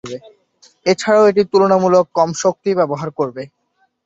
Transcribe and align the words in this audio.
এছাড়া 0.85 1.21
এটি 1.29 1.43
তুলনামূলক 1.51 2.05
কম 2.17 2.29
শক্তি 2.43 2.69
ব্যবহার 2.79 3.09
করবে। 3.19 3.43